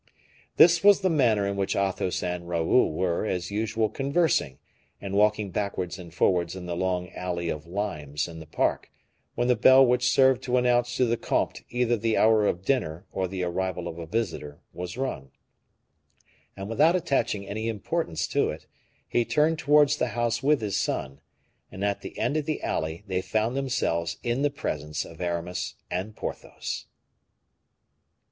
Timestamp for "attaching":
16.95-17.45